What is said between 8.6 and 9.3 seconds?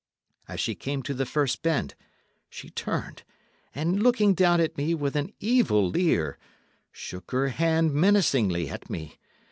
at me.